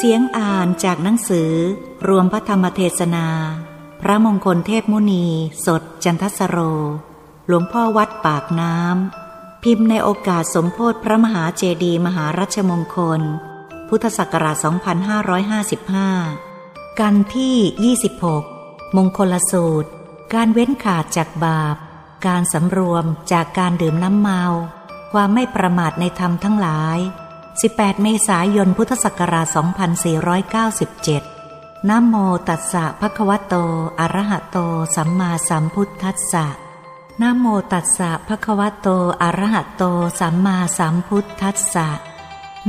[0.00, 1.52] เสียงอ่านจากหนังสือ
[2.08, 3.26] รวมพระธรรมเทศนา
[4.00, 5.26] พระมงคลเทพมุนี
[5.66, 6.58] สดจันทสโร
[7.46, 13.20] หลวงพ่อวัดปากน้ำ พิมพ์ในโอกาสสมโพธิพระมหาเจดีมหารัชมงคล
[13.88, 14.56] พุทธศักราช
[16.22, 17.96] 2555 กันที่
[18.34, 19.90] 26 มงคลสูตร
[20.34, 21.76] การเว้นขาดจากบาป
[22.26, 24.42] การสำรวมจากการดื่มน้ำเมา
[25.12, 26.98] ความไม่ประมาทในธรรมทั้งหลาย
[27.62, 29.46] 18 เมษายน พุทธศักราช
[30.72, 32.14] 2497นโม
[32.48, 33.54] ตัสสะภะคะวะโต
[34.00, 34.58] อะระหะโต
[34.96, 36.46] สัมมาสัมพุทธัสสะ
[37.22, 38.88] นโมตัสสะภะคะวะโต
[39.22, 39.82] อะระหะโต
[40.20, 41.88] สัมมาสัมพุทธัสสะ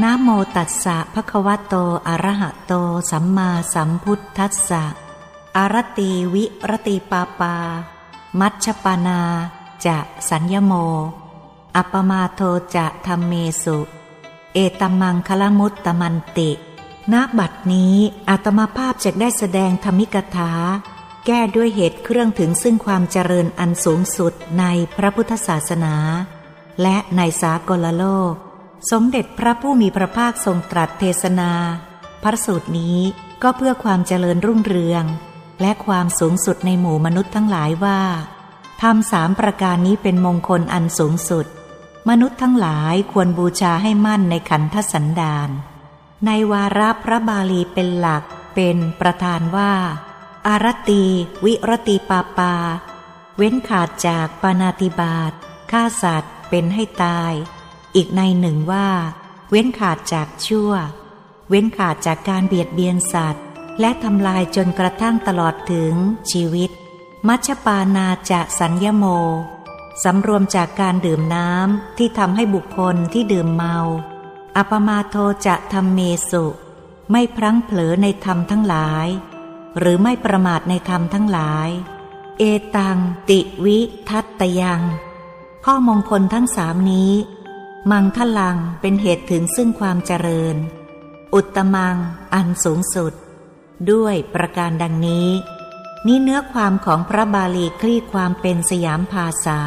[0.02, 1.76] นโมตัสสะภะคะวะโต
[2.08, 2.74] อะระหะโต
[3.12, 4.84] สัมมาสัมพุทธัสสะ
[5.58, 7.56] อารตีวิรติปาปา
[8.40, 9.22] มัชฌปานา
[9.86, 9.98] จะ
[10.30, 10.74] สัญญโม
[11.76, 12.42] อัปปมาโท
[12.76, 13.34] จะธรรมเม
[13.66, 13.99] สุ
[14.54, 16.52] เอตมังคลมุตตมันติ
[17.14, 17.96] ณบัดนี้
[18.30, 20.52] อาตมาภาพจะได้แสดงธรรมิกถา
[21.26, 24.66] แก้ด้วยเหตุเครื่องถึงซึ่งความเจริญอันสูงสุดใน
[24.98, 25.96] พระพุทธศาสนา
[26.82, 28.34] และในสากลโลก
[28.92, 31.52] สมเด็จพระผู้มีพระภาคทรงตรัสเทศนา
[32.24, 32.98] พระสูตรนี้
[33.44, 35.04] ก็เพื่อความเจริญรุ่งเรือง
[35.62, 38.02] และความสูงสุดในหมู่มนุษย์ทั้งหลายว่า
[38.82, 41.46] ทำสามประการนี้เป็นมงคลอันสูงสุด
[42.10, 45.50] มนุษย์ทั้งหลายควรบูชาให้มั่นในขันธสันดาน
[46.26, 48.24] ในวาระพระบาลีเป็นหลัก
[48.56, 49.74] เป็นประธานว่า
[50.48, 51.04] อารตี
[51.46, 52.56] วิรติปาปา
[53.38, 55.32] เว้นขาดจากปานาติบาต
[55.72, 57.34] ฆ่าสัตว์เป็นให้ตาย
[57.96, 58.88] อีกในหนึ่งว่า
[59.50, 60.72] เว้นขาดจากชั่ว
[61.50, 63.46] เว้นขาดจากการเบียดเบียนสัตว์
[63.80, 65.94] และทำลายจนกระทั่งตลอดถึง
[66.32, 66.70] ชีวิต
[67.28, 69.06] มัชปานาจะสัญญโม
[70.04, 73.78] สำรวมจากการดื่มน้ำที่ทำให้บุคคลที่ดื่มเมา
[74.58, 75.16] อัปมาโท
[75.48, 76.00] จะทำเม
[76.32, 76.46] สุ
[77.12, 79.08] ไม่พลั้งเผลอในธรรมทั้งหลาย
[79.78, 81.70] หรือไม่ประมาทในธรรมทั้งหลาย
[82.40, 82.44] เอ
[82.76, 82.98] ตัง
[83.30, 84.82] ติวิทัตตยัง
[85.66, 87.14] ข้อมงคลทั้งสามนี้
[87.92, 90.56] มังคลังเป็นเหตุถึงซึ่งความเจริญ
[91.34, 91.98] อุตตมัง
[92.34, 93.14] อันสูงสุด
[93.92, 95.28] ด้วยประการดังนี้
[96.08, 99.62] นี่เนื้อความของพระบาลีคลี่ความเป็นสยามภาษา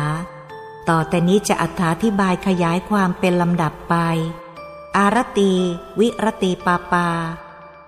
[0.88, 1.64] ต่อแต่นี้จะอ
[2.04, 3.94] ธิบายขยายความเป็นลำดับไป
[4.96, 5.52] อารตี
[6.00, 7.08] วิรติปาปา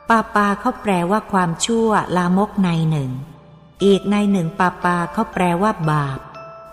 [0.08, 3.10] ปาปาเขาแปลว่าความชั่วลามกในหนึ่ง
[3.84, 6.18] อีกในหนึ่งปาปาเขาแปลว่าบาป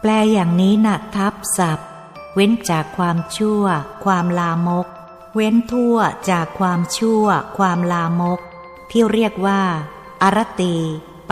[0.01, 1.89] แปลอย่างนี้นะทับศัพท์
[2.33, 3.63] เว้นจากความชั่ว
[4.05, 4.87] ความลามก
[5.35, 5.97] เว้นทั่ว
[6.29, 7.25] จากความชั่ว
[7.57, 8.39] ความลามก
[8.91, 9.61] ที่เรียกว่า
[10.21, 10.75] อารตี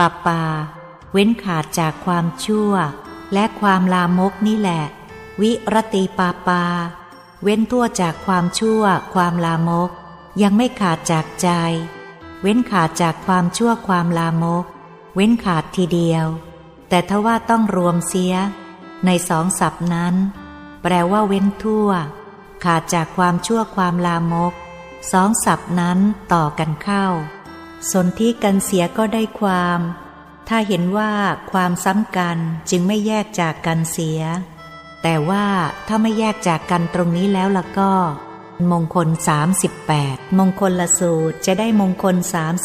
[0.00, 0.42] ปาปา
[1.12, 2.72] เว้นขาดจากความชั่ว
[3.32, 4.84] และความลามกนี่แหละ
[5.40, 6.64] วิรติปาปา
[7.42, 8.82] เว้นทั่วจากความชั่ว
[9.14, 9.90] ความลามก
[10.42, 11.48] ยังไม่ขาดจากใจ
[12.42, 14.64] เว้นขาดจากความชั่วความลามก
[15.14, 16.26] เว้นขาดทีเดียว
[16.88, 18.34] แต่ถ้าว่าต้องรวมเสีย
[19.06, 20.14] ในสองศัพท์นั้น
[20.82, 21.88] แปลว่าเว้นทั่ว
[22.64, 24.52] ขาดจากความชั่วความลามก
[25.12, 25.98] สองศัพท์นั้น
[26.32, 27.06] ต่อกันเข้า
[27.90, 29.80] สนที่กันเสียก็ได้ความ
[30.48, 31.12] ถ้าเห็นว่า
[31.52, 32.38] ความซ้ำกัน
[32.70, 34.20] จึงไม่แยกจากกันเสีย
[35.02, 35.46] แต่ว่า
[35.86, 37.92] ถ้าไม่แยกจากกันตรงนี้แล้วล่ะก็
[38.70, 39.08] มงคล
[39.72, 42.16] 38 มงคลละสูตรจะได้มงคล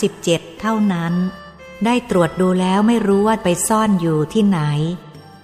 [0.05, 1.13] 37 เท่านั้น
[1.85, 4.59] ได้ตรวจดูแล้วไม่รู้ว่าไปซ่อนอยู่ที่ไหน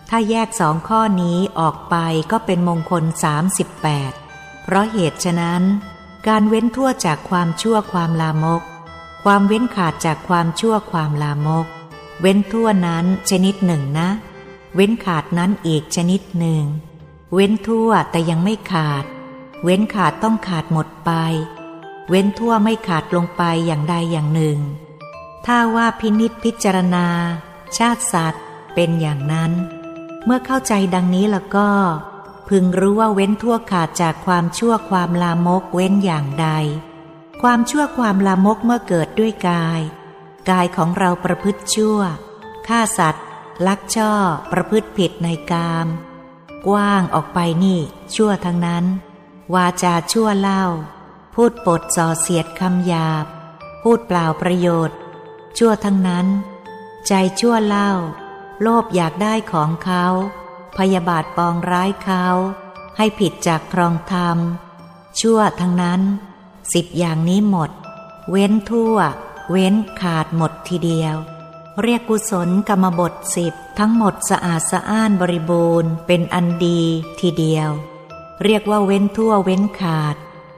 [0.09, 1.95] ถ้าแยกสองข้อนี้ออกไป
[2.31, 3.03] ก็เป็นมงคล
[3.85, 5.63] 38 เพราะเหตุฉะนั้น
[6.27, 8.61] การเว้นทั่วจากความชั่วความลามก
[9.23, 11.67] ความเว้นขาดจากความชั่วความลามก
[12.21, 14.09] เว้นทั่วนั้นชนิดหนึ่งนะ
[14.75, 16.63] เว้นขาดนั้นอีกชนิดหนึ่ง
[17.33, 19.05] เว้นทั่วแต่ยังไม่ขาด
[19.63, 21.11] เว้นขาดต้องขาดหมดไป
[22.09, 24.57] เว้นทั่วไม่ขาดลงไปอย่างใดอย่างหนึ่ง
[25.45, 27.07] ถ้าว่าพินิษพิจารณา
[27.77, 29.51] ชาติสัตว์เป็นอย่างนั้น
[30.25, 31.69] เมื่อเข้าใจดังนี้แล้วก็
[32.49, 36.47] พึงรู้ว่าเว้นทั่วขาดจากความชั่วความลามกเว้นอย่างใด
[37.41, 39.81] ความชั่วความลามกเมื่อเกิดด้วยกาย
[40.49, 41.99] กายของเราประพฤติชั่ว
[42.67, 43.25] ฆ่าสัตว์
[43.67, 44.13] ลักช่อ
[44.51, 45.87] ประพฤติผิดในกาม
[46.67, 47.79] กว้างออกไปนี่
[48.15, 48.85] ชั่วทั้งนั้น
[49.53, 50.63] วาจาชั่วเล่า
[51.35, 53.25] พูดปดส่อเสียดคำหยาบ
[53.81, 54.97] พูดเปล่าประโยชน์
[55.57, 56.27] ชั่วทั้งนั้น
[57.07, 57.91] ใจชั่วเล่า
[58.61, 60.05] โลภอยากได้ของเขา
[60.77, 62.25] พยาบาทปองร้ายเขา
[62.97, 64.37] ให้ผิดจากครองธรรม
[65.19, 66.01] ชั่วทั้งนั้น
[66.73, 67.71] สิบอย่างนี้หมด
[68.29, 68.97] เว้นทั่ว
[69.51, 71.15] เว้นขาดหมดทีเดียว
[71.81, 76.81] เรียกกุศลกรรมบทสิบทั้งหมดสะอาดสะอ้านบริบูรณ์ เป็นอันดี
[77.19, 77.69] ทีเดียว
[78.43, 80.15] เรียกว่าเว้นทั่วเว้นขาด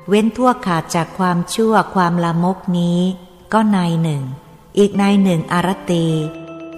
[0.10, 3.00] เว้นทั่วขาดจากความชั่วความลามกนี้
[3.54, 4.24] ก็ในหนึ่ง
[4.78, 6.08] อีกในหนึ่งอารตี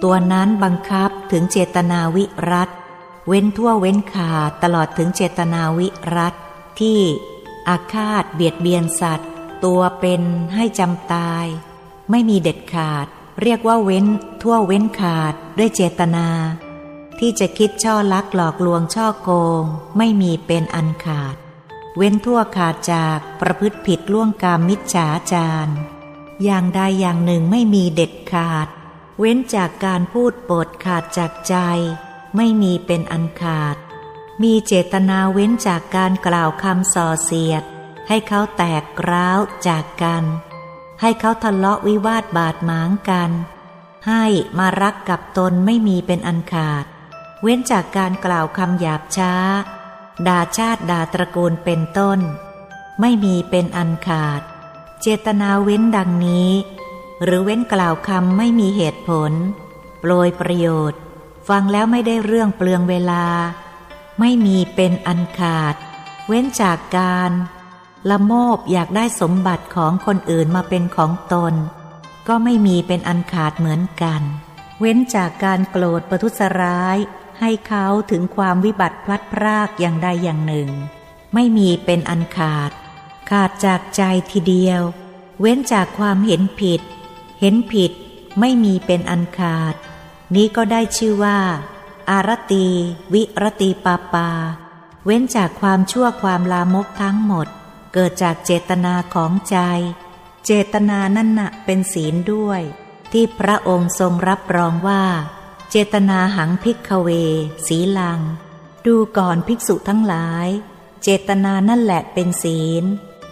[0.02, 2.70] ตัวนั้นบังคับถึงเจตนาวิรัต
[3.28, 6.34] เว้นทั่วเว้นขาดตลอดถึงเจตนาวิรัต
[6.80, 6.98] ที่
[7.68, 9.30] อาฆาตเบียดเบียนสัตว์
[9.64, 10.22] ตัวเป็น
[10.54, 11.46] ให้จำตาย
[12.10, 13.06] ไม่มีเด็ดขาด
[13.42, 14.06] เรียกว่าเว้น
[14.42, 16.28] ทั่วเว้นขาดด้วยเจตนา
[17.18, 19.30] ที่จะคิดช่อลักหลอกลวงช่อโก
[19.62, 19.64] ง
[19.98, 21.36] ไม่มีเป็นอันขาด
[21.96, 25.72] เว้นทั่วขาดจากประพฤติผิดล่วงกรรมมิจฉาจาร
[26.44, 28.68] อย่างใดอย่างหนึ่งไม่มีเด็ดขาด
[29.18, 31.56] เว้นจากการพูดปดขาดจากใจ
[32.36, 33.76] ไม่มีเป็นอันขาด
[34.42, 37.62] มีเจตนาเว้นจากการกล่าวคำส่อเสียด
[38.08, 39.38] ให้เขาแตกร้าว
[39.68, 40.24] จากกัน
[41.00, 43.30] ให้เขาทะเลาะวิวาทบาดหมางกัน
[44.08, 44.24] ให้
[44.58, 46.84] มารักกับตนไม่มีเป็นอันขาด
[47.42, 49.32] เว้นจากการกล่าวคำหยาบช้า
[50.26, 52.18] ด่าชาติด่าตระกูลเป็นต้น
[53.00, 54.42] ไม่มีเป็นอันขาด
[55.00, 56.50] เจตนาเว้นดังนี้
[57.22, 59.32] หรือเว้นกล่าวคำไม่มีเหตุผล
[60.00, 61.00] โปรยประโยชน์
[61.48, 63.24] ฟังแล้วไม่ได้เรื่องเปลืองเวลา
[64.20, 65.74] ไม่มีเป็นอันขาด
[66.26, 67.30] เว้นจากการ
[68.10, 71.54] ละโมบอยากได้สมบัติของคนอื่นมาเป็นของตน
[72.28, 74.22] ก็ไม่มีเป็นอันขาดเหมือนกัน
[74.80, 76.96] เว้นจากการโกรธประทุษร้าย
[77.40, 80.68] ให้เขาถึงความวิบัติพลัดพรากอย่างใดอย่างหนึ่ง
[81.34, 82.70] ไม่มีเป็นอันขาด
[83.30, 84.82] ขาดจากใจทีเดียว
[85.40, 86.80] เว้นจากความเห็นผิด
[87.40, 87.92] เห็นผิด
[88.40, 89.74] ไม่มีเป็นอันขาด
[90.34, 91.38] นี้ก็ได้ชื่อว่า
[92.10, 92.66] อารตี
[93.12, 94.28] วิรตีปาปา
[95.04, 97.46] เว้นจากความชั่วความลามกทั้งหมด
[97.92, 99.56] เกิดจากเจตนาของใจ
[100.44, 102.62] เจตนานั่นนะเป็นศีลด้วย
[103.12, 105.04] ที่พระองค์ทรงรับรองว่า
[105.70, 107.08] เจตนาหังพิกเว
[107.66, 108.20] สีลัง
[108.86, 110.48] ดูก่อนภิกษุทั้งหลาย
[111.02, 112.84] เจตนานั่นแหละเป็นศีล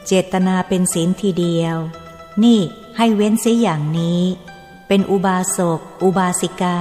[0.07, 1.77] เจตนาเป็นศีลทีเดียว
[2.43, 2.61] นี่
[2.97, 4.23] ให้เว้นเสียอย่างนี้
[4.89, 6.79] เป็นอุบาสก อุบาสิกา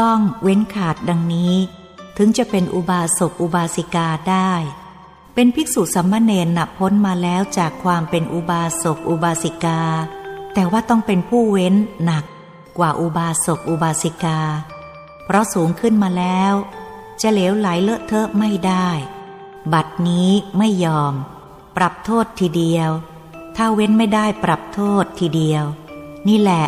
[0.00, 1.54] ต้องเว้นขาดดังนี้
[2.16, 4.52] ถึงจะเป็นอุบาสกอุบาสิกาได้
[5.34, 9.80] เป็นภิกษุสัมมาเนรนับพ้นมาแล้วจากความเป็นอุบาสกอุบาสิกา
[10.54, 12.24] แต่ว่าต้องเป็นผู้เว้นหนัก
[12.78, 14.38] กว่าอุบาสกอุบาสิกา
[15.24, 16.54] เพราะสูงขึ้นมาแล้ว
[17.20, 18.88] จะเหลวไหลเลอะเทอะไม่ได้
[19.72, 21.14] บัดนี้ไม่ยอม
[21.76, 22.90] ปรับโทษทีเดียว
[23.56, 25.64] ถ้าเว้นไม่ได้ปรับโทษทีเดียว
[26.28, 26.64] นี่แหละ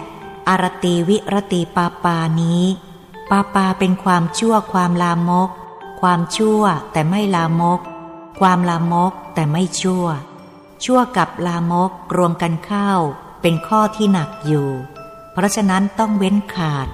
[0.48, 2.62] อารตีวิรตีปาปานี้
[3.30, 5.50] ปาปาเป็นความชั่วความลามก
[6.00, 7.80] ความชั่วแต่ไม่ลามก
[8.40, 10.06] ความลามกแต่ไม่ชั่ว
[10.84, 12.90] ชั่วกับลามกรวมกันเข้า
[13.42, 14.68] เป็นข้อที่หนักอยู่
[15.32, 16.88] เพราะฉะนั้นต้องเว้นขาด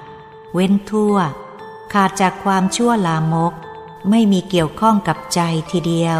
[0.53, 1.15] เว้นทั่ว
[1.93, 3.53] ขาดจากความชั่วลามก
[4.09, 5.41] ไม่มีเกี่ยวข้องกับใจ
[5.71, 6.19] ทีเดียว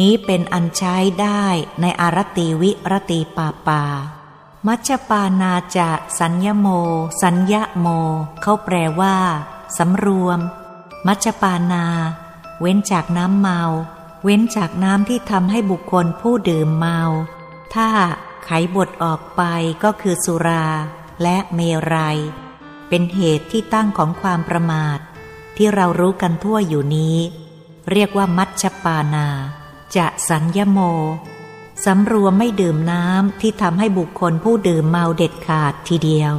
[0.00, 1.44] นี้เป็นอันใช้ได้
[1.80, 3.82] ในอารตีวิรตีปาปา
[4.68, 5.90] มัชฌปานาจะ
[6.20, 6.68] สัญญโม
[7.22, 7.86] สัญญโม
[8.42, 9.16] เขาแปลว่า
[9.78, 10.38] สำรวม
[11.06, 11.84] มัชฌปานา
[12.60, 13.60] เว้นจากน้ำเมา
[14.24, 17.00] เว้นจากน้ำที่ทำให้บุคคลผู้ดื่มเมา
[17.74, 17.88] ถ้า
[18.44, 19.42] ไขบทออกไป
[19.82, 20.66] ก็คือสุรา
[21.22, 21.60] และเม
[21.94, 22.18] รัย
[22.88, 24.98] เป็นเหตุที่ตั้งของความประมาท
[25.56, 27.16] ที่เรารู้กันทั่วอยู่นี้
[27.90, 29.26] เรียกว่ามัชฌปานา
[29.96, 30.80] จะสัญญโม
[31.84, 36.32] สำรวมไม่ดื่มน้ำที่ทำให้บุคคลผู้ดื่มเมาเด็ดขาดทีเดียว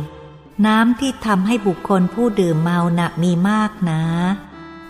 [0.65, 4.03] น้ำที่ทำให้บุคคลผู้ดื่มเมานะมีมากนะ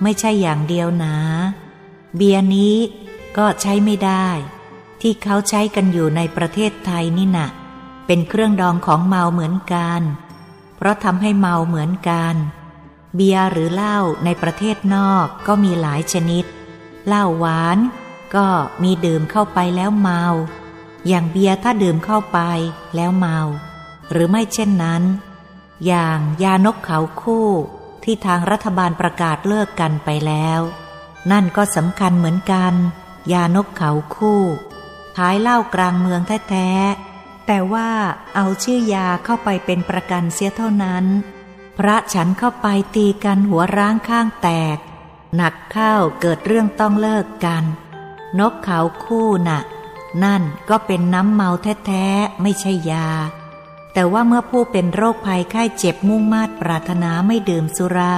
[0.01, 1.17] ไม่ใช่อย่างเดียวนะ
[2.15, 2.75] เบียร์นี้
[3.37, 4.27] ก็ใช้ไม่ได้
[5.01, 7.47] ที่เขาใช้กันอยู่ในประเทศไทยนี่นะ
[8.07, 10.01] เป็นเครื่องดองของเมาเหมือนกัน
[10.75, 12.35] เพราะทำให้เมาเหมือนกัน
[13.15, 16.45] เบียร์หรือเหล้าในประเทศนอกก็มีหลายชนิด
[17.07, 17.77] เหล้าหวาน
[18.35, 18.47] ก็
[18.83, 20.23] มีดื่มเข้าไปแล้วเมา
[21.07, 22.39] อย่างเบียร์ถ้าดื่มเข้าไป
[22.95, 23.37] แล้วเมา
[24.11, 25.03] หรือไม่เช่นนั้น
[25.85, 27.47] อย่างยานกเขาคู่
[28.03, 30.61] ที่ทางรัฐบาลประกาศเลิกกันไปแล้ว
[31.31, 32.73] นั่นก็สำคัญเหมือนกัน
[33.31, 34.41] ยานกเขาคู่
[35.17, 37.89] ขายเหล้ากลางเมืองแท้ๆแต่ว่า
[38.35, 41.05] เอาชื่อยาเข้าไปเป็นประกันเสียเท่านั้น
[41.77, 44.77] พระฉันเข้าไปตีกันหัวร้างข้างแตก
[45.35, 47.63] หนักเข้าเกิดเรื่องต้องเลิกกัน
[48.39, 49.61] นกเขาคู่น่ะ
[50.23, 53.09] นั่นก็เป็นน้ำเมาแท้ๆ ไม่ใช่ยา
[53.93, 58.17] แต่ว่าเมื่อผู้เป็นโรคภัยไข้เจ็บมุ่งมาดปรารถนาไม่ดื่มสุรา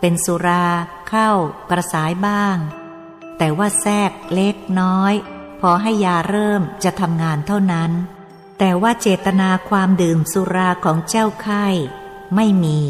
[0.00, 0.64] เป็นสุรา
[1.08, 1.30] เข้า
[1.70, 2.56] กระสายบ้าง
[3.38, 5.14] แต่ว่าแทรกเล็กน้อย
[5.60, 7.90] พอให้ยาเริ่มจะทำงานเท่านั้น
[8.58, 11.66] แต่ว่าเจตนาความดื่มสุราของเจ้าไข้
[12.34, 12.80] ไม่มี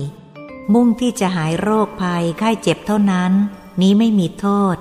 [0.73, 3.33] มุ่งที่จะหายโรคภัยไข้เจ็บเท่านั้น
[3.81, 4.77] นี้ไม่มีโทษ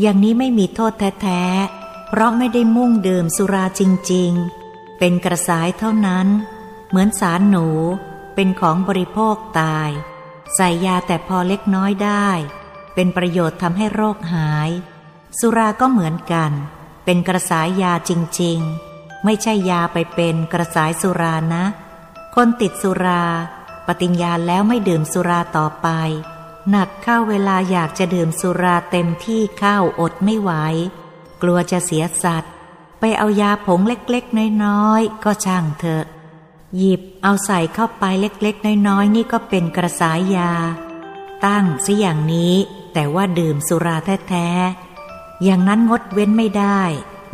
[0.00, 1.42] อย่างนี้ไม่มีโทษแท้
[2.08, 6.26] เพราะไม่ได้มุ่งดื่มสุราจริงๆ เป็นกระสายเท่านั้น
[6.88, 7.66] เหมือนสารหนู
[8.34, 9.90] เป็นของบริโภคตาย
[10.54, 12.28] ใส่ยาแต่พอเล็กน้อยได้
[12.94, 14.70] เป็นประโยชน์ทำให้โรคหาย
[15.38, 16.52] สุราก็เหมือนกัน
[17.04, 21.64] เป็นกระสายยาจริงๆ ไม่ใช่ยาไปเป็นกระสายสุรานะ
[22.34, 23.24] คนติดสุรา
[23.86, 25.88] ปฏิญญาแล้วไม่ดื่มสุราต่อไป
[26.70, 30.52] หนักเข้าเวลาอยากจะดื่มสุราเต็มที่เข้าอดไม่ไหว
[31.42, 32.52] กลัวจะเสียสัตว์
[33.00, 36.04] ไปเอายาผงเล็กๆ น้อยๆ ก็ช่างเถอะ
[36.76, 40.52] หยิบเอาใส่เข้าไปเล็กๆ น้อยๆ นี่ก็เป็นกระสายยา
[41.44, 42.54] ตั้งสิอย่างนี้
[42.92, 43.96] แต่ว่าดื่มสุรา
[44.28, 46.80] แท้ๆ อย่างนั้นงดเว้นไม่ได้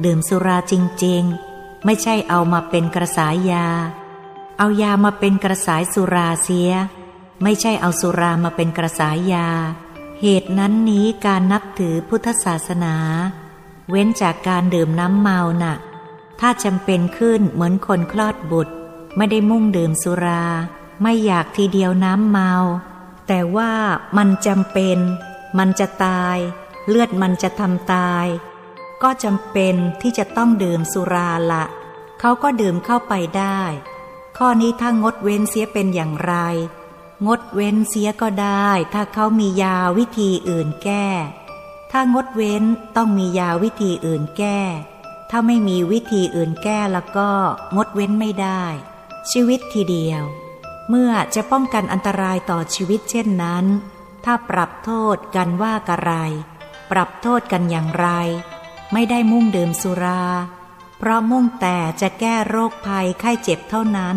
[0.05, 0.75] ดื่มสุราจ
[1.05, 3.67] ริงๆ ไม่ใช่เอามาเป็นกระสายยา
[4.59, 6.71] เอายามาเป็นกระสายสุราเสีย
[7.43, 9.49] ไม่ใช่เอาสุรามาเป็นกระสายยา
[10.21, 12.97] เหตุนั้นนี้การนับถือพุทธศาสนา
[13.91, 15.77] เว้นจากการดื่มน้ำเมานะ่ะ
[16.41, 18.75] ถ้าจำเป็นขึ้นเหมือนคนคลอดบุตร
[19.17, 20.47] ไม่ได้มุ่งดื่มสุรา
[21.03, 22.53] ไม่อยากทีเดียวน้ำเมา
[23.29, 23.73] แต่ว่า
[24.17, 24.99] มันจำเป็น
[25.59, 26.37] มันจะตาย
[26.89, 28.27] เลือดมันจะทำตาย
[29.03, 31.65] ก็จำเป็นที่จะต้องดื่มสุราละ
[32.21, 33.61] เขาก็ดื่มเข้าไปได้
[34.39, 36.35] ข้อนี้ถ้างดเว้นเสียเป็นอย่างไร
[37.27, 41.07] งดเว้นเสียก็ได้ ถ้าเขามียาวิธีอื่นแก้
[41.91, 42.65] ถ้างดเว้น
[42.97, 44.59] ต้องมียาวิธีอื่นแก้
[45.31, 47.31] ถ้าไม่มีวิธีอื่นแก้แล้วก็
[47.77, 48.65] งดเว้นไม่ได้
[49.31, 50.23] ชีวิตทีเดียว
[50.89, 53.65] เมื่อจะป้องกันอันตรายต่อชีวิตเช่นนั้น
[54.25, 56.13] ถ้าปรับโทษกันว่ากะไร
[56.91, 58.09] ปรับโทษกันอย่างไร
[58.93, 60.25] ไม่ได้มุ่งดื่มสุรา
[60.99, 64.17] เพราะมุ่งแต่จะแก้โรคภัยไข้เจ็บเท่านั้น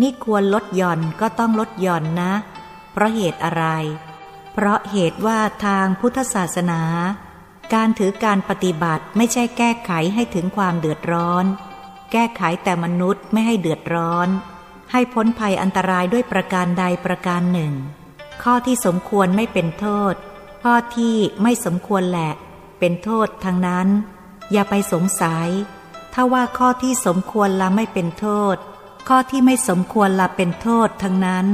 [0.00, 2.32] นี่ควรลดหย่อนก็ต้องลดหย่อนนะ
[2.92, 3.64] เพราะเหตุอะไร
[4.52, 6.82] เพราะเหตุว่าทางพุทธศาสนา
[7.74, 11.44] การถือการปฏิบัติไม่ใช่แก้ไขให้ถึงความเดือดร้อน
[12.12, 14.28] แก้ไขแต่มนุษย์ไม่ให้เดือดร้อน
[14.92, 17.72] ให้พ้นภัยอันตรายด้วยประการใดประการหนึ่ง
[18.42, 20.14] ข้อที่สมควรไม่เป็นโทษ
[20.62, 22.32] ข้อที่ไม่สมควรแหละ
[22.78, 23.88] เป็นโทษทางนั้น
[24.52, 25.48] อย่าไปสงสัย
[26.14, 28.56] ถ้าว่าข้อที่สมควรละไม่เป็นโทษ
[29.08, 31.46] ข้อที่ไม่สมควรละเป็นโทษทั้งนั้น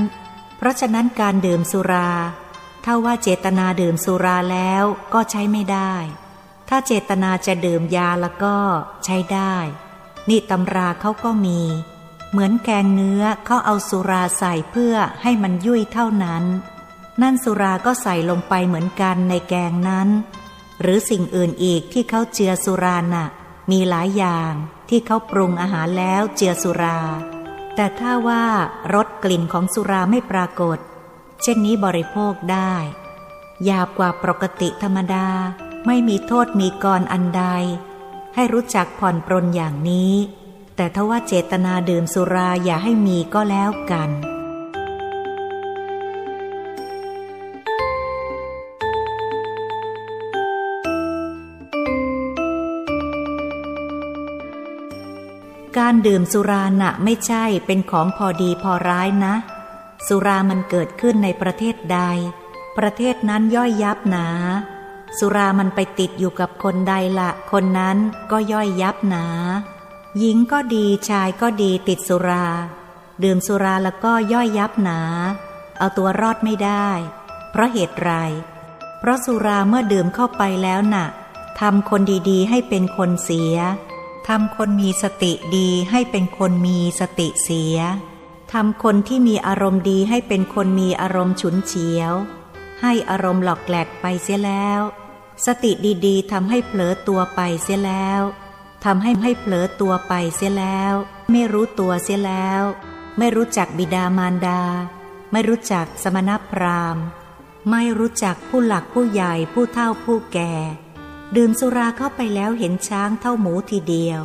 [0.57, 2.11] เพราะฉะนั้นการดื่มสุรา
[2.85, 4.85] ถ้าว่าเจตนาดื่มสุราแล้ว
[5.15, 5.95] ก็ใช้ไม่ได้
[6.69, 8.57] ถ้าเจตนาจะดื่มยาแล้วก็
[9.05, 9.57] ใช้ได้
[10.29, 11.61] นี่ตำราเขาก็มี
[12.31, 16.45] เหมือนแกงเนื้อเขาเอาสุราใส่เพื่อให้มันยุ่ยเท่านั้น
[17.23, 20.09] นั่นสุราก็ใส่ลงไปเหมือนกันในแกงนั้น
[20.81, 23.27] หรือสิ่งอื่นอีกที่เขาเจือสุราน่ะ
[23.71, 24.53] มีหลายอย่าง
[24.89, 26.99] ที่เขาปรุงอาหารแล้วเจือสุรา
[27.75, 28.45] แต่ถ้าว่า
[28.95, 30.79] รสกลิ่นของสุราไม่ปรากฏ
[31.43, 32.75] เช่นนี้บริโภคได้
[33.69, 35.29] ยาบกว่าปกติธรรมดา
[35.87, 37.45] ไม่มีโทษมีกรอันใด
[38.35, 40.15] ให้รู้จักผ่อนปรนอย่างนี้
[40.77, 44.11] แต่ถ้าว่าเจตนาดื่มสุราอย่าให้มีก็แล้วกัน
[55.87, 59.35] การดื่มสุราหนะไม่ใช่เป็นของพอดีพอร้ายนะ
[60.07, 62.01] สุรามันเกิดขึ้นในประเทศใด
[62.79, 64.27] ประเทศนั้นย่อยยับหนา
[65.19, 67.97] สุรามันไปติดอยู่กับคนใดละคนนั้น
[68.31, 69.27] ก็ย่อยยับหนา
[70.19, 72.47] หญิงก็ดีชายก็ดีติดสุรา
[73.23, 75.01] ดื่มสุราแล้วก็ย่อยยับหนา
[75.79, 76.89] เอาตัวรอดไม่ได้
[77.51, 78.11] เพราะเหตุไร
[78.99, 81.07] เพราะสุราเมื่อดื่มเข้าไปแล้วนะ่ะ
[81.61, 82.01] ทำคน
[82.31, 83.57] ดีๆ ให้เป็นคนเสีย
[84.29, 87.79] ทำคนมีสติดีให้เป็นคนมีสติเสีย
[88.53, 92.13] ทำคนที่มีอารมณ์ดีให้เป็นคนมีอารมณ์ฉุนเฉียว
[92.83, 94.81] ให้อารมณ์หลอกแหลกไปเสียแล้ว
[95.47, 95.73] สติ
[96.07, 98.21] ดีๆทำให้เผลอตัวไปเสียแล้ว
[98.85, 100.95] ทำให้ให้เผลอตัวไปเสียแล้ว
[101.31, 102.63] ไม่รู้ตัวเสียแล้ว
[103.19, 104.63] ไม่รู้จักบิดามารดา
[105.33, 107.05] ไม่รู้จักสมณพราหมณ์
[107.71, 110.55] ไม่รู้จักผู้หลักผู้ใหญ่ผู้เฒ่าผู้แก่
[111.37, 114.21] ดื่มสุราเข้าไปแล้วเห็นช้างเท่าหมูทีเดียว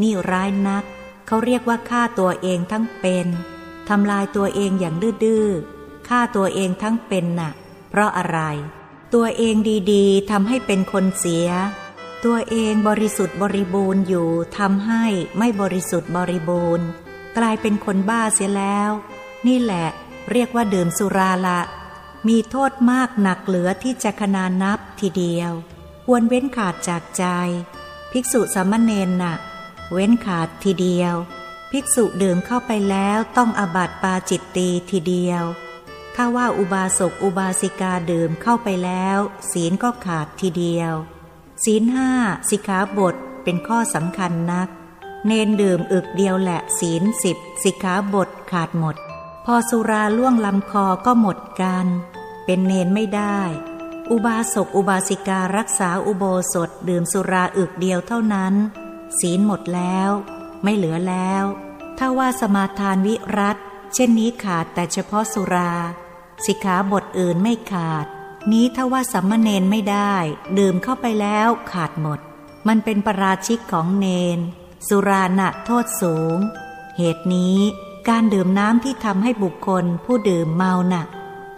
[0.00, 0.84] นี่ร้ายนัก
[1.26, 3.26] เขาเรียกว่าฆ่าตัวเองทั้งเป็น
[3.88, 7.52] ทำลายตัวเองอย่างดื้อๆฆ่าตัวเองทั้งเป็นนะ่ะ
[7.90, 8.38] เพราะอะไร
[9.14, 9.54] ตัวเอง
[9.92, 11.48] ดีๆทำให้เป็นคนเสีย
[12.24, 15.04] ตัวเองบริสุทธิ์บริบูรณ์อยู่ทำให้
[15.38, 16.86] ไม่บริสุทธิ์บริบูรณ์
[17.38, 18.90] กลายเป็นคนบ้าเสียแล้ว
[19.46, 19.88] นี่แหละ
[20.30, 21.60] เรียกว่าดื่มสุราละ
[22.28, 25.52] มีโทษมากหนักเหลือที่จะขนานับทีเดียว
[26.12, 27.24] ควรเว้นขาดจากใจ
[28.12, 29.34] ภิกษุสามเณรน่ะ
[29.92, 31.14] เว้นขาดทีเดียว
[31.70, 35.42] ภิกษุดื่มเข้าไปแล้วต้องอบัตปาจิตตีทีเดียว
[36.14, 39.18] ถ้าว่าอุบาสกอุบาสิกาดื่มเข้าไปแล้ว
[39.52, 40.92] ศีลก็ขาดทีเดียว
[41.64, 42.10] ศีลห้า
[42.50, 44.68] สิกขาบทเป็นข้อสำคัญนัก
[45.26, 48.96] เนนดื่มอึกเดียวแหละศีลสิบสิกขาบทขาดหมด
[49.44, 51.86] พอสุราล่วงลำคอก็หมดกัน
[52.44, 53.40] เป็นเนนไม่ได้
[54.12, 58.54] อุบาสกอุบาสิการักษาอุโบสถดื่มสุราอึกเดียวเท่านั้น
[59.18, 60.10] ศีลหมดแล้ว
[60.62, 61.44] ไม่เหลือแล้ว
[61.98, 63.56] ถ้าว่าสมาทานวิรัต
[63.94, 65.74] เช่นนี้ขาดแต่เฉพาะสุรา
[66.46, 68.06] สิกขาบทอื่นไม่ขาด
[68.52, 70.14] นี้ถ้าว่าสัมมเนนไม่ได้
[70.58, 72.20] ดื่มเข้าไปแล้วขาดหมด
[72.68, 74.38] มันเป็นประราชิกของเนน
[74.88, 76.38] สุราหนะโทษสูง
[76.96, 77.58] เหตุนี้
[78.08, 81.08] การดื่มน้ำที่ทำให้บุคคลผู้ดื่มเมาหนัก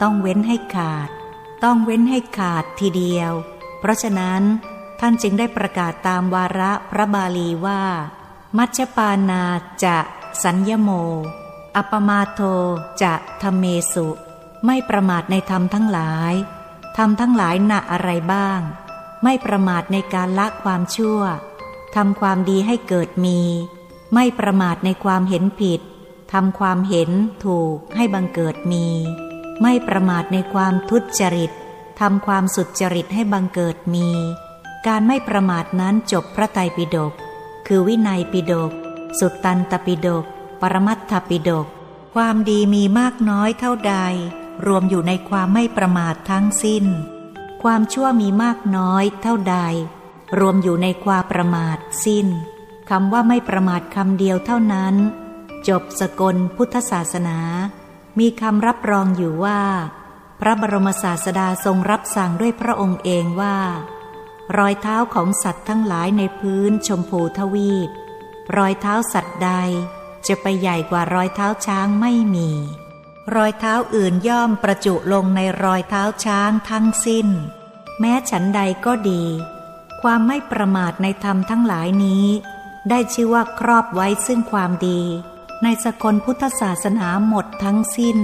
[0.00, 1.11] ต้องเว้นให้ขาด
[1.64, 3.33] ต้องเว้นให้ขาดทีเดียว
[3.81, 4.42] เพราะฉะนั้น
[5.00, 7.83] ท่านจึงได้ประกาศตามวาระพระบาลีว่า
[8.57, 9.42] มัชฌปานา
[9.85, 9.99] จะ
[10.42, 10.90] สัญญโม
[11.76, 12.40] อปมาโท
[13.02, 14.09] จะธรรมเมสุ
[14.66, 16.35] ไม่ประมาทในธรรมทั้งหลาย
[16.97, 18.61] ธรรมทั้งหลายหนะอะไรบ้าง
[19.23, 21.21] ไม่ประมาทในการละความชั่ว
[21.97, 23.40] ทำความดีให้เกิดมี
[24.14, 25.81] ไม่ประมาทในความเห็นผิด
[26.33, 27.11] ทำความเห็น
[27.45, 28.87] ถูกให้บังเกิดมี
[29.61, 31.50] ไม่ประมาทในความทุจริต
[32.00, 34.09] ทำความสุจริตให้บังเกิดมี
[34.87, 37.12] การไม่ประมาทนั้นจบพระไตรปิฎก
[37.66, 38.73] คือวินัยปิฎก
[39.18, 40.25] สุตตันตปิฎก
[40.61, 41.66] ปรมัตถปิฎก
[42.14, 43.94] ความดีมีมากน้อยเท่าใด
[44.66, 46.85] รวมอยู่ในความไม่ประมาททั้งสิ้น
[47.62, 49.56] ความชั่วมีมากน้อยเท่าใด
[50.38, 52.26] รวมอยู่ในความประมาทสิ้น
[52.90, 54.94] คำว่าไม่ประมาทคำเดียวเท่านั้น
[55.68, 57.38] จบสกลพุทธศาสนา
[58.19, 59.61] มีคำรับรองอยู่ว่า
[60.40, 63.59] พระบรมศาสดาทรงรับสั่งด้วยพระองค์เองว่า
[64.59, 67.88] รอยเท้าของสัตว์ทั้งหลายในพื้นชมพูทวีป
[68.57, 69.51] รอยเท้าสัตว์ใด
[70.27, 72.51] จะไปใหญ่กว่ารอยเท้าช้างไม่มี
[73.35, 77.29] รอยเท้าอื่นย่อมประจุลงในรอยเท้าช้างทั้งสิ้น
[78.01, 79.22] แม้ฉันใดก็ดี
[80.03, 82.27] ความไม่ประมาทในธรรมทั้งหลายนี้
[82.90, 85.01] ได้ชื่อว่าครอบไว้ซึ่งความดี
[85.62, 88.18] ในสกลพุทธศาสนาหมดทั้งสิ้น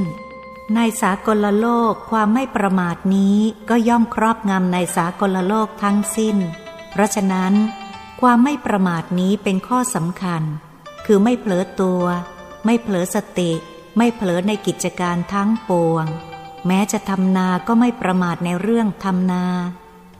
[0.76, 3.38] ในสากลโลกความไม่ประมาทนี้
[3.70, 6.36] ก็ย่อมครอบงำในสากลโลกทั้งสิ้น
[6.90, 7.52] เพราะฉะนั้น
[8.20, 10.42] ความไม่ประมาทนี้เป็นข้อสำคัญ
[11.06, 12.02] คือไม่เผลอตัว
[12.64, 13.52] ไม่เผลอสติ
[13.96, 16.06] ไม่เผลอในกิจการทั้งปวง
[16.66, 19.44] แม้จะทำนาก็ไม่ประมาทในเรื่องทำนา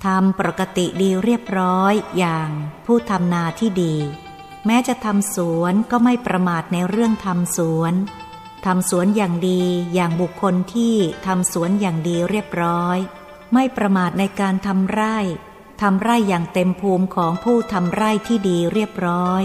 [0.05, 2.51] ทำปกติดีเรียบร้อยอย่าง
[2.87, 3.95] ผู้ทำนาที่ดี
[4.67, 7.95] แม้จะทำสวนก็ไม่ประมาทในเรื่องทำสวน
[8.67, 9.63] ทำสวนอย่างดี
[9.95, 10.95] อย่างบุคคลที่
[11.27, 12.99] ทำสวนอย่างดีเรียบร้อย
[13.55, 15.19] ไม่ประมาทในการทำไร่
[15.83, 19.43] ทำไร่อย่างเต็มภูมิของผู้ทำไร่ที่ดีเรียบร้อย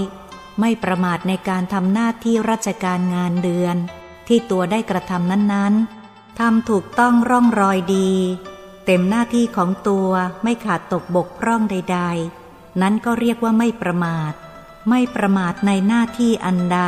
[0.59, 3.75] ไม่ประมาทในการทำหน้าที่ราชการงานเดือน
[4.27, 8.11] ที่ตัวได้กระทำนั้นๆทำถูกต้องร่องรอยดี
[8.85, 10.09] เต็มหน้าที่ของตัว
[10.43, 11.99] ไม่ขาดตกบกพร่องใด
[12.41, 14.33] ๆ นั้นก็เรียกว่าไม่ประมาท
[14.89, 16.81] ไม่ประมาทในหน้าที่อันใด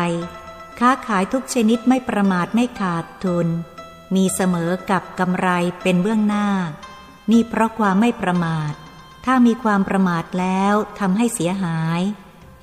[0.79, 3.47] ค้าขายทุกชนิดไม่ประมาทไม่ขาดทุน
[4.15, 5.47] มีเสมอกับกำไร
[5.81, 6.47] เป็นเบื้องหน้า
[7.31, 8.73] นี่เพราะความไม่ประมาท
[9.25, 12.01] ถ้ามีความประมาทแล้วทำให้เสียหาย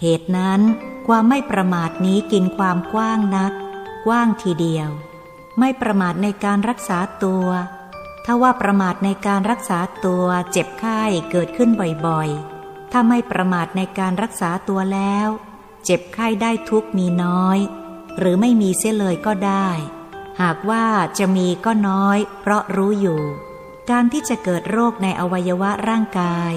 [0.00, 0.60] เหตุนั้น
[1.06, 3.52] ความไม่ประมาทนี้กินความกว้างนัก
[4.06, 4.90] กว้างทีเดียว
[5.58, 7.46] ไม่ประมาทในการรักษาตัว
[8.24, 11.70] ถ้าว่าประมาทในการรักษาตัวเจ็บไข้เกิดขึ้น
[12.06, 12.51] บ่อยๆ
[12.92, 15.28] ถ้าไม่ประมาทในการรักษาตัวแล้ว
[15.84, 17.58] เจ็บไข้ได้ทุกมีน้อย
[18.18, 19.68] หรือไม่มีเสียเลยก็ได้
[20.40, 20.84] หากว่า
[21.18, 23.22] จะมีก็น้อย เพราะรู้อยู่
[23.90, 26.52] การที่จะเกิดโรคในอวัยวะร่างกาย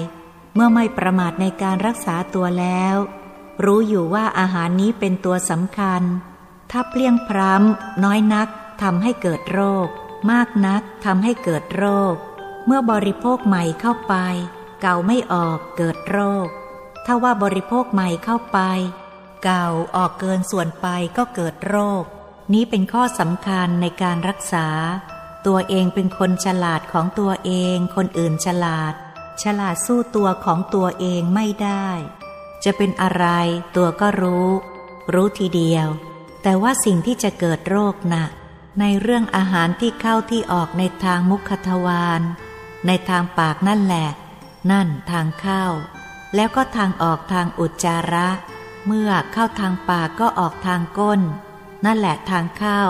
[0.54, 2.96] เมื่อไม่ประมาทในการรักษาตัวแล้ว
[3.64, 6.02] รู้อยู่ว่าอาหารนี้เป็นตัวสำคัญ
[6.70, 8.48] ถ้าเปลี่ยงพร้ำน้อยนัก
[8.82, 9.88] ทำให้เกิดโรค
[10.30, 12.14] มากนักทำให้เกิดโรค
[12.66, 14.14] เมื่อบริโภคใหม่เข้าไป
[14.80, 16.48] เก่าไม่ออกเกิดโรค
[17.06, 18.58] ถ้าว่าบริโภคใหม่เข้าไป
[19.44, 20.86] เก่าออกเกินส่วนไป
[21.16, 22.04] ก็เกิดโรค
[22.52, 24.66] นี้เป็นข้อสำคัญในการรักษา
[25.46, 28.94] ตัวเองเป็นคนฉลาดของตัวเอง คนอื่นฉลาด
[29.42, 31.88] ฉลาดสู้ตัวของตัวเองไม่ได้
[32.64, 33.26] จะเป็นอะไร
[33.76, 34.48] ตัวก็รู้
[35.14, 35.88] รู้ทีเดียว
[36.42, 38.26] แต่ว่าสิ่งที่จะเกิดโรคนะ่ะ
[38.80, 42.22] ในเรื่องอาหารที่เข้าที่ออกในทางมุขทวาร
[42.86, 44.08] ในทางปากนั่นแหละ
[44.70, 45.64] นั่นทางเข้า
[46.34, 48.28] แล้วก็ทางออกทางอุจจาระ
[48.86, 51.20] เมื่อเข้าทางปากก็ออกทางก้น
[51.84, 52.82] นั่นแหละทางเข้า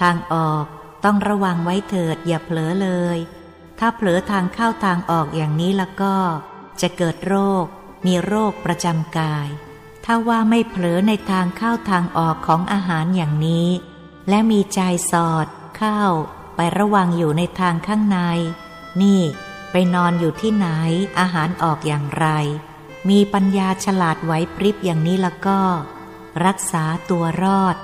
[0.00, 0.64] ทางออก
[1.04, 3.18] ต้องระวังไว้เถิดอย่าเผลอเลย
[3.78, 6.14] ถ้าเผลอทางเข้าทางออกอย่างนี้แล้วก็
[6.80, 7.64] จะเกิดโรค
[8.06, 9.48] มีโรคประจำกาย
[10.04, 13.68] ถ้าว่าไม่เผลอในทางเข้าทางออกของอาหารอย่างนี้
[14.28, 15.46] และมีใจสอด
[15.78, 16.02] เข้า
[16.56, 18.18] ไประวังอยู่ในทางข้างใน
[19.02, 19.22] นี่
[19.70, 20.68] ไปนอนอยู่ที่ไหน
[21.18, 22.26] อาหารออกอย่างไร
[23.08, 25.60] มีปัญญาฉลาดไหวพริบอย่างนี้แล้วก็
[26.46, 27.76] รักษาตัวรอด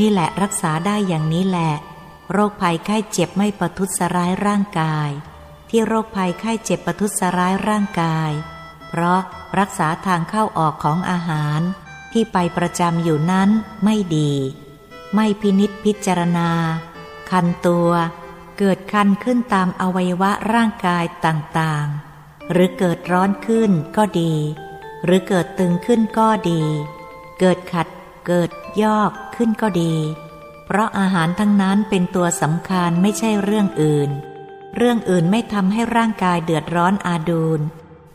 [0.00, 1.72] นี่แหละรักษาได้อย่างนี้แหละ
[2.32, 5.10] โรคภัยไข้เจ็บไม่ประทุษร้ายร่างกาย
[5.68, 8.30] ที่โรคภัยไข้เจ็บประทุษร้ายร่างกาย
[8.88, 9.20] เพราะ
[9.58, 11.60] รักษาทางเข้าออกของอาหาร
[12.12, 13.50] ที่ไปประจำอยู่นั้น
[13.84, 14.32] ไม่ดี
[15.14, 16.50] ไม่พินิษพิจารณา
[17.30, 17.90] คันตัว
[18.58, 24.34] เกิดคันขึ้นตามอวัยวะร่างกายต่างๆ หรือเกิดร้อนขึ้นก็ดี
[25.04, 26.62] หรือเกิดตึงขึ้นก็ดี
[27.40, 27.88] เกิดขัด
[28.26, 28.50] เกิด
[28.82, 29.94] ยอกขึ้นก็ดี
[30.66, 34.10] เพราะอาหารทั้งนั้นเป็นตัวสำคัญไม่ใช่เรื่องอื่น
[34.76, 37.60] เรื่องอื่นไม่ทำให้ร่างกายเดือดร้อนอาดูล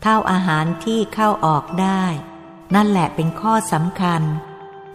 [0.02, 2.04] เท่าอาหารที่เข้าออกได้
[2.74, 4.22] นั่นแหละเป็นข้อสำคัญ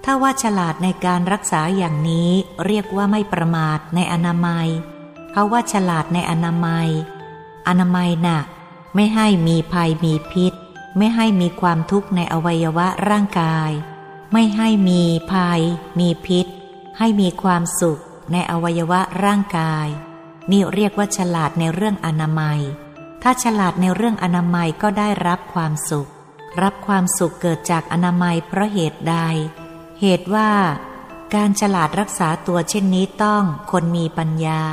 [0.03, 2.31] ถ้าว่าฉลาดในการรักษาอย่างนี้
[2.65, 4.67] เรียกว่าไม่ประมาทในอนามัย
[5.31, 6.89] เขาว่าฉลาดในอนามัย
[7.67, 8.39] อนามัยนะ่ะ
[8.95, 10.53] ไม่ให้มีภัยมีพิษ
[10.97, 13.71] ไม่ให้มีความทุกข์ในอวัยวะร่างกาย
[14.33, 15.61] ไม่ให้มีภัย
[15.99, 16.45] มีพิษ
[16.97, 19.87] ให้มีความสุขในอวัยวะร่างกาย
[20.51, 22.59] นี่เรียกว่าฉลาดในเรื่องอนามัย
[23.21, 26.09] ถ้าฉลาดในเรื่องอนามัยก็ได้รับความสุข
[26.61, 29.15] รับความสุขเกิดจากอนามัยเพราะเหตุใด
[30.01, 30.51] เหตุว่า
[31.35, 34.63] การฉลาดรักษาตัวเช่นนี้ต้องคนมีปัญญา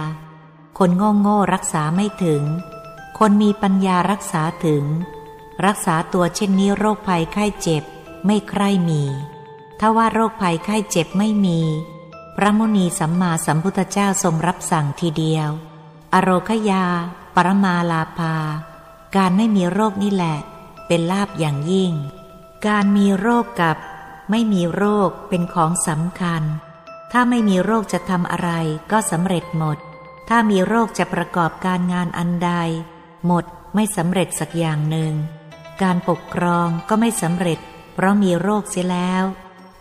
[0.79, 2.43] คนโง่โง่รักษาไม่ถึง
[3.19, 4.85] คนมีปัญญารักษาถึง
[5.67, 7.85] รักษาตัวเช่นนี้โรคภัยไข้เจ็บ
[8.27, 9.03] ไม่ใคร่มี
[9.81, 11.61] ถ้าว่าโรคภัยไข้เจ็บไม่มี
[12.37, 15.51] พระมุนีสัมมาสัมพุทธเจ้าทรงรับสั่งทีเดียว
[16.15, 16.85] อโรคยา
[17.35, 18.37] ปรมาลาภา
[19.17, 20.39] การไม่มีโรคนี่แหละ
[20.87, 21.93] เป็นลาบอย่างยิ่ง
[22.67, 23.77] การมีโรคกับ
[24.31, 26.43] ไม่มีโรคเป็นของสำคัญ
[27.13, 28.51] ถ้าไม่มีโรคจะทำอะไร
[28.91, 29.79] ก็สำเร็จหมด
[30.29, 32.53] ถ้ามีโรคจะประกอบการงานอันใด
[33.27, 35.13] หมดไม่สำเร็จสักอย่างหนึ่ง
[35.83, 37.59] การปกครองก็ไม่สำเร็จ
[37.95, 39.25] เพราะมีโรคเสียแล้ว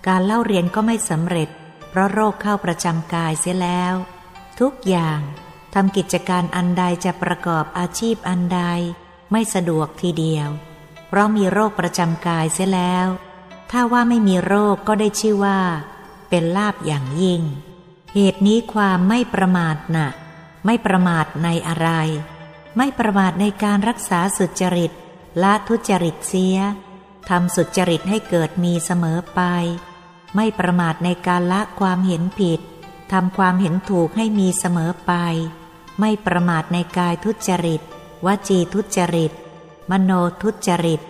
[0.07, 1.49] การเล่าเรียนก็ไม่สำเร็จ
[1.89, 3.93] เพราะโรคเข้าประจำกายเสียแล้ว
[4.59, 5.19] ทุกอย่าง
[5.73, 8.61] ทำกิจการอันใดจะประกอบอาชีพอันใด
[9.31, 10.49] ไม่สะดวกทีเดียว
[11.07, 13.07] เพราะมีโรคประจำกายเสียแล้ว
[13.71, 15.59] ถ้าว่าไม่มีโรคก็ได้ชื่อว่า
[16.29, 17.41] เป็นลาบอย่างยิ่ง
[18.13, 20.09] เหตุนี้ความไม่ประมาทนะ่ะ
[20.65, 21.89] ไม่ประมาทในอะไร
[22.77, 24.91] ไม่ประมาทในการรักษาสุจริต
[25.43, 26.57] ละทุจริตเสีย
[27.29, 29.41] ทำสุจริตให้เกิดมีเสมอไป
[30.35, 32.59] ไม่ประมาทในการละความเห็นผิด
[33.11, 35.13] ทำความเห็นถูกให้มีเสมอไป
[35.99, 37.81] ไม่ประมาทในกายทุจริต
[38.25, 39.31] วจีทุจริต
[39.91, 41.01] มโนทุจริต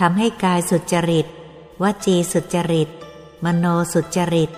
[0.00, 1.26] ทำให้กายสุจริต
[1.82, 2.88] วจีสุจริต
[3.44, 4.50] มโนสุจริต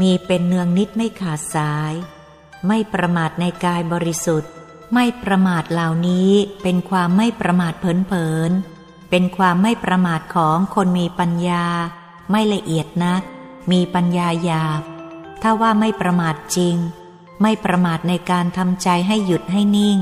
[0.00, 1.92] มีเป็นเนืองนิดไม่ขาดสาย
[2.66, 4.50] ไม่ประมาทในกายบริสุทธิ์
[4.94, 6.30] ไม่ประมาทเหล่านี้
[6.62, 8.52] เป็นความไม่ประมาทเผินน
[9.10, 11.66] เป็นความไม่ประมาทของคนมีปัญญา
[12.30, 13.22] ไม่ละเอียดนัก
[13.70, 14.82] มีปัญญาหยาบ
[15.42, 16.76] ถ้าว่าไม่ประมาทจริง
[17.42, 19.98] ไม่ประมาทในการทำใจให้หยุดให้นิ่ง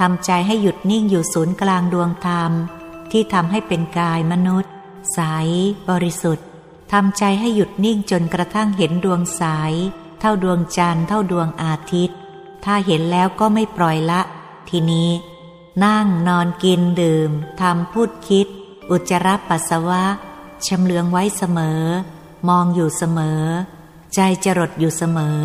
[0.00, 2.52] ทำใจให้หยุดนิ่งอยู่ศูนย์กลางดวงธรรม
[3.10, 4.72] ที่ทำให้เป็นกายมนุษย์
[5.14, 5.20] ใส
[5.88, 6.46] บริสุทธิ์
[6.92, 9.44] ทำใจให้หยุดนิ่งจนกระทั่งเห็นดวงใส
[10.20, 12.18] เท่าดวงจันทร์เท่าดวงอาทิตย์
[12.64, 14.20] ถ้าเห็นแล้วก็ไม่ปล่อยละ
[14.68, 15.10] ทีนี้
[15.84, 18.46] นั่งนอนกินดื่มทำพูดคิด
[18.90, 20.04] อุจจาระปัสสาวะ
[20.66, 21.82] ชำเลืองไว้เสมอ
[22.48, 23.42] มองอยู่เสมอ
[24.14, 25.40] ใจจรดอยู่เสมอ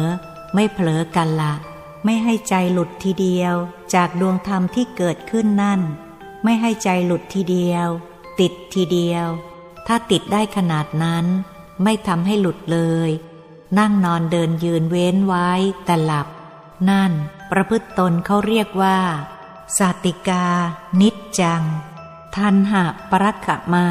[0.53, 1.53] ไม่เผลอกันละ
[2.03, 3.55] ไม่ให้ใจหลุดทีเดียว
[3.93, 5.81] จากดวงธรรมที่เกิดขึ้นนั่น
[6.43, 7.87] ไม่ให้ใจหลุดทีเดียว
[8.39, 9.27] ติดทีเดียว
[9.87, 11.25] ถ้าติดได้ขนาดนั้น
[11.83, 13.09] ไม่ทำให้หลุดเลย
[13.77, 15.49] นั่งนอนเดินยืนเว้นไว้
[15.85, 16.27] แต่หลับ
[16.89, 17.11] นั่น
[17.51, 18.97] ประพฤติตนเขาเรียกว่า
[19.77, 20.45] สาติกา
[21.01, 21.63] นิจจัง
[22.35, 23.87] ทันหะปรักขมา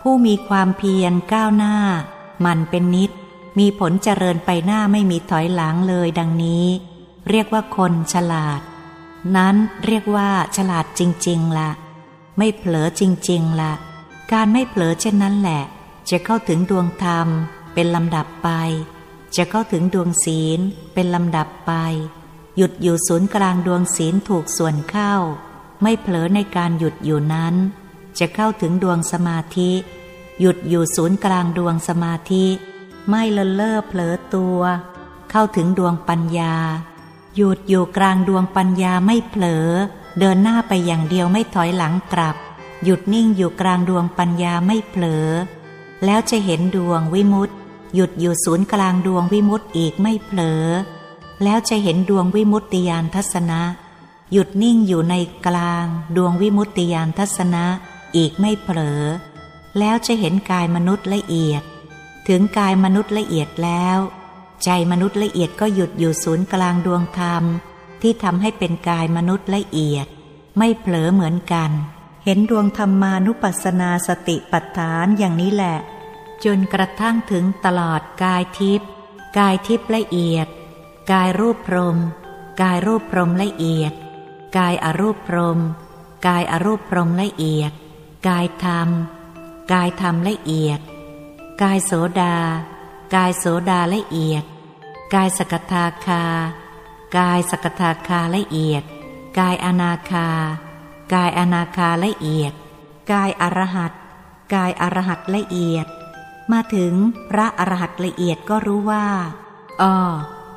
[0.00, 1.76] ผู้มีความเพียรก้าวหน้า
[2.44, 3.10] มันเป็นนิด
[3.58, 6.66] มีผลเจริญไปหน้าไม่มีถอยหลังเลยดังนี้
[7.28, 8.60] เรียกว่าคนฉลาด
[9.36, 9.54] นั้น
[9.86, 11.70] เรียกว่าฉลาดจริงๆละ
[12.38, 13.72] ไม่เผลอจริงๆล่ะ
[14.32, 15.62] การไม่เผลอเช่นนั้นแหละ
[16.08, 17.28] จะเข้าถึงดวงธรรม
[17.74, 18.48] เป็นลำดับไป
[19.36, 20.60] จะเข้าถึงดวงศีล
[20.94, 21.72] เป็นลำดับไป
[22.56, 25.14] หยุดอยู่ศูนย์กลางดวงศีลถูกส่วนเข้า
[25.82, 27.54] ไม่เผลอในการหยุดอยู่นั้น
[28.18, 29.70] จะเข้าถึงดวงสมาธิ
[30.40, 32.46] หยุดอยู่ศูนย์กลางดวงสมาธิ
[33.10, 34.60] ไม่เลินเล่อเผลอตัว
[35.30, 36.54] เข้าถึงดวงปัญญา
[37.36, 39.66] หยุดอยู่กลางดวงปัญญาไม่เผลอ
[40.18, 42.36] เดินหน้าไปอย่างเดียวไม่ถอยหลังกลับ
[42.84, 45.26] หยุดนิ่งอยู่กลางดวงปัญญาไม่เผลอ
[46.04, 47.54] แล้วจะเห็นดวงวิมุตติ
[47.94, 50.64] หยุดอยู่ศูนย์กลางดวงวิมุตติอีกไม่เผลอ
[51.42, 53.60] แล้วจะเห็นดวงวิมุตติยานทัศนะ
[54.32, 55.14] หยุดนิ่งอยู่ใน
[55.46, 57.64] กลางดวงวิมุตติยานทัศนะ
[58.16, 59.02] อีกไม่เผลอ
[59.78, 61.62] แล้วจะเห็นกายมนุษย์ละเอียด
[62.28, 63.98] ถึงกายมนุษย์ละเอียดแล้ว
[64.64, 67.44] ใจมนุษย์ละเอียดก็หยุดอยู่ศูนย์กลางดวงธรรม
[68.02, 70.06] ที่ทำให้เป็นกายมนุษย์ละเอียด
[70.58, 71.70] ไม่เผลอเหมือนกัน
[72.24, 75.76] เห็นดวงธรรมานุปัสสนาสติปัฏฐานอย่างนี้แหละ
[76.44, 78.88] จนกระทั่งถึงตลอดกายทิพย์
[79.38, 80.48] กายทิพย์ละเอียด
[81.12, 81.98] กายรูปพรม
[82.62, 83.92] กายรูปพรมละเอียด
[84.56, 85.58] กายอรูปพรม
[86.26, 87.72] กายอรูปพรมละเอียด
[88.28, 88.88] กายธรรม
[89.72, 90.80] กายธรรมละเอียด
[91.62, 92.36] กายโสดา
[93.14, 94.44] กายโสดาละเอียด
[95.14, 96.24] กายสกทาคา
[97.16, 98.84] กายสกทาคาละเอียด
[99.38, 100.28] กายอนาคา
[101.14, 102.52] กายอนาคาละเอียด
[103.12, 103.92] กายอรหัต
[104.54, 105.86] กายอรหัตละเอียด
[106.52, 106.92] มาถึง
[107.30, 109.06] พระอรหันตละเอียดก็รู้ว่า
[109.82, 109.96] อ๋อ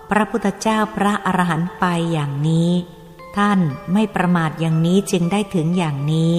[0.09, 2.71] พระพุทธเจ้าพระอรหันต์ไปอย่างนี้
[3.37, 3.59] ท่าน
[3.93, 6.33] ไม่ประมาทอย่างนี้จึงได้ถึงอย่างนี้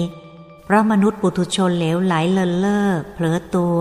[0.65, 3.79] เพราะมนุษย์ปุถุชนเหลวไหลเลินเล่อเผลอตัว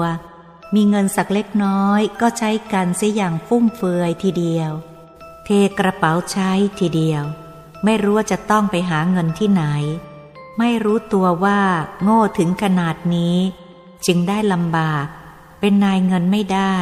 [0.74, 4.70] มีเงินสักเล็กน้อยก็ใช้กันเสียอย่างฟุ่มเฟือยทีเดียว
[5.44, 7.24] เทกระเป๋าใช้ทีเดียว
[7.84, 9.64] ไม่รู้ว่าจะต้องไปหาเงินที่ไหน
[10.58, 11.60] ไม่รู้ตัวว่า
[12.02, 13.36] โง่ถึงขนาดนี้
[14.06, 15.06] จึงได้ลำบาก
[15.64, 16.76] เป็นนายเงินไม่ได้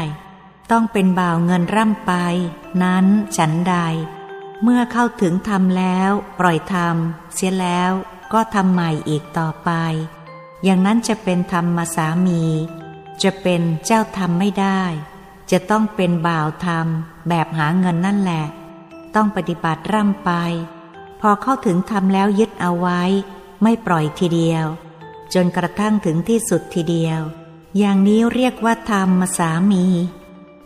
[0.70, 2.12] ต้องเป็นบ่าวเงินร่ำไป
[2.82, 3.76] นั้นฉันใด
[4.62, 7.92] เมื่อเข้าถึงทำแล้วปล่อยทำเสียแล้ว
[8.32, 9.70] ก็ทำใหม่อีกต่อไป
[10.64, 12.42] อย่างนั้นจะเป็นธรรมสามี
[13.22, 14.82] จะเป็นเจ้าธรรมไม่ได้
[15.50, 16.86] จะต้องเป็นบ่าวธรรม
[17.28, 18.44] แบบหาเงินนั่นแหละ
[19.14, 20.30] ต้องปฏิบัติร่ำไป
[21.20, 23.02] พอเข้าถึงธรรมแล้วยึดเอาไว้
[23.62, 24.66] ไม่ปล่อยทีเดียว
[25.34, 27.22] จนกระทั่งถึงที่สุดทีเดียว
[27.78, 29.84] อย่างนี้เรียกว่าธรรมสามี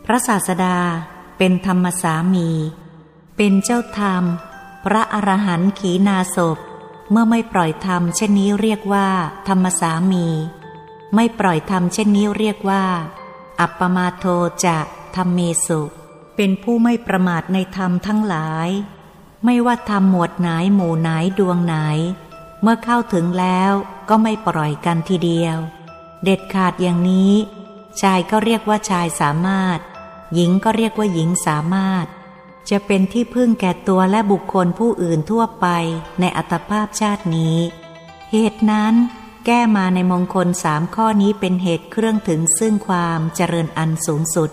[0.05, 0.79] พระศาสดา
[1.39, 2.49] เป็นธรรมสามี
[3.37, 4.25] เป็นเจ้าธรรม
[4.85, 6.59] พระอรหันต์ขีนาศพ
[7.11, 9.09] เมื่อไม่ปล่อยธรรมเช่นนี้เรียกว่า
[9.49, 10.27] ธรรมสามี
[11.15, 12.85] ไม่ปล่อยธรรมเช่นนี้เรียกว่า
[13.61, 14.25] อัปปมาโท
[14.65, 14.79] จะ
[15.17, 15.81] ธรรมเมสุ
[16.37, 18.69] เป็นผู้ไม่ประมาทในธรรมทั้งหลาย
[19.45, 21.77] ไม่ว่าธรรมหมวดไหนหมู่ไหนดวงไหน
[22.63, 23.73] เมื่อเข้าถึงแล้ว
[24.09, 25.59] ก็ไม่ปล่อยกันทีเดียว
[26.25, 27.33] เด็ดขาดอย่างนี้
[28.01, 29.79] ชายก็เรียกว่าชายสามารถ
[30.35, 32.07] หญิงก็เรียกว่าหญิงสามารถ
[32.71, 35.67] จะเป็นที่พึ่งแก่ตัวและบุคคลผู้อื่นทั่วไป
[36.21, 37.59] ในอัตภาพชาตินี้
[38.33, 38.95] เหตุนั้น
[39.47, 44.51] แก้มาในมงคลสามข้อนี้เป็นเหตุเครื่องถึงซึ่งความเจริญอันสูงสุด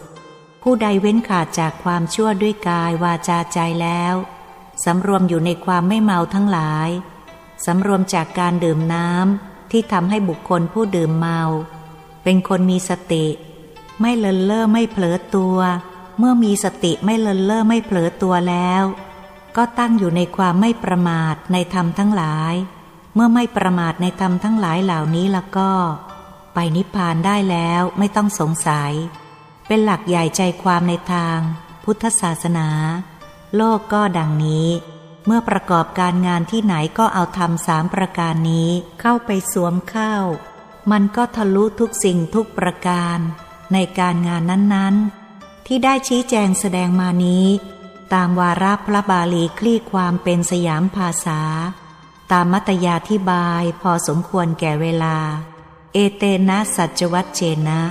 [0.63, 4.15] ผู้ใดเว้นขาดจากความชั่วด้วยกายวาจาใจแล้ว
[4.85, 6.89] สำรวมอยู่ในความไม่เมาทั้งหลาย
[7.65, 11.41] สำรวมจากการดื่มน้ำ ที่ทำให้บุคคลผู้ดื่มเมา
[12.23, 13.25] เป็นคนมีสติ
[14.01, 15.57] ไม่เลินเล่อไม่เผลอตัว
[16.17, 18.83] เมื่อมีสติไม่เลินเล่อไม่เผลอตัวแล้ว
[19.57, 22.53] ก็ตั้งอยู่ในความไม่ประมาทในธรรมทั้งหลาย
[23.15, 25.71] เมื่อไม่ประมาทในธรรมทั้งหลายเหล่านี้แล้วก็
[26.53, 28.91] ไปนิพพานได้แล้วไม่ต้องสงสัย
[29.67, 31.39] เป็นหลักใหญ่ใจความในทาง
[31.83, 32.69] พุทธศาสนา
[33.55, 34.67] โลกก็ดังนี้
[35.25, 38.69] เมื่อประกอบการงานที่ไหนก็เอาทำสามประการนี้
[39.01, 40.15] เข้าไปสวมเข้า
[40.91, 43.17] มันก็ทะลุทุกสิ่งทุกประการ
[43.73, 47.47] ในการงานนั้นๆ ที่ได้ชี้แจงแสดงมานี้
[48.13, 51.41] ตามวาระพระบาลีคลี่ความเป็นสยามภาษา
[52.31, 55.17] ตามมัตยาธิบายพอสมควรแก่เวลา
[55.93, 57.81] เอเตนะสัจวัตเจนะ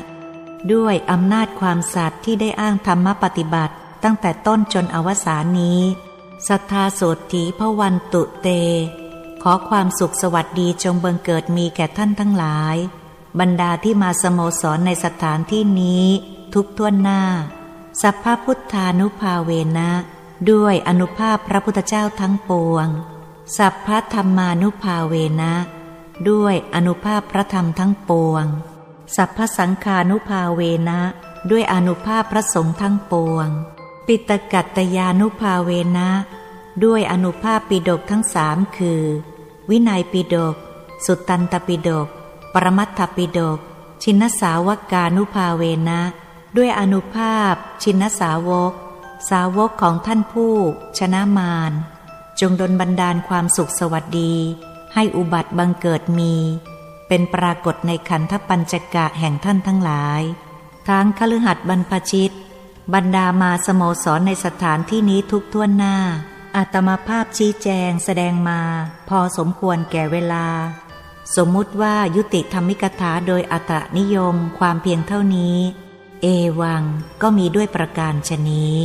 [0.72, 5.80] ด้วยอำนาจความสัตย์ที่ได้อ้างธรรมปฏิบัติตั้งแต่ต้นจนอวสานนี้
[6.48, 7.00] ศรัทธาโส
[7.32, 8.48] ถีพระวันตุเต
[9.42, 12.76] ขอความสุขสวัสดีจงบังเกิดมีแก่ท่านทั้งหลาย
[13.40, 16.06] บรรดาที่มาสโมสรในสถานที่นี้
[16.54, 17.22] ทุกท่วนหน้า
[18.00, 19.90] สัพพพุทธานุภาเวนะ
[20.50, 22.86] ด้วยอนุภาพพระพุทธเจ้าทั้งปวง
[23.56, 25.52] สัพพธรรมานุภาเวนะ
[26.30, 28.44] ด้วยอนุภาพพระธรรมทั้งปวง
[29.16, 31.00] สัพพสังฆานุภาเวนะ
[31.50, 33.48] ด้วยอนุภาพพระสงฆ์ทั้งปวง
[34.10, 36.08] ปิตกัตตยานุภาเวนะ
[36.84, 39.02] ด้วยอนุภาพปิดกทั้งสามคือ
[39.70, 40.56] วินัยปิดก
[41.04, 42.08] สุตตันตปิดก
[42.52, 43.58] ปรมัตถปิดก
[44.02, 46.00] ชินสาวกานุภาเวนะ
[46.56, 48.72] ด้วยอนุภาพ ชินสาวก
[49.30, 50.54] สาวกของท่านผู้
[50.98, 51.72] ชนะมาร
[52.40, 54.34] จงดลบันดาลความสุขสวัสดี
[54.94, 56.34] ให้อุบัติบังเกิดมี
[57.08, 60.22] เป็นปรากฏในขันธปัญจกะแห่งท่านทั้งหลาย
[60.88, 62.32] ทั้งคฤหัสบรรพชิต
[62.94, 65.96] บรรดามาสโมสรในสถานที่นี้ทุกท่วนหน้า
[66.56, 68.60] อาตมาภาพชี้แจงแสดงมา
[69.08, 70.46] พอสมควรแก่เวลา
[71.36, 75.56] สมมุติว่ายุติธรรมิกถาโดยอัตนิยมความเพียงเท่านี้
[76.22, 76.26] เอ
[76.60, 76.82] วัง
[77.22, 78.76] ก็มีด้วยประการชนี้